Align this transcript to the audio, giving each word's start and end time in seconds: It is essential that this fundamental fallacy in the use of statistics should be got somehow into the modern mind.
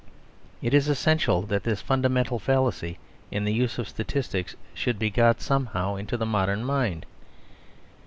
It 0.63 0.73
is 0.73 0.87
essential 0.89 1.43
that 1.43 1.61
this 1.61 1.79
fundamental 1.79 2.39
fallacy 2.39 2.97
in 3.29 3.43
the 3.43 3.53
use 3.53 3.77
of 3.77 3.87
statistics 3.87 4.55
should 4.73 4.97
be 4.97 5.11
got 5.11 5.39
somehow 5.41 5.93
into 5.95 6.17
the 6.17 6.25
modern 6.25 6.65
mind. 6.65 7.05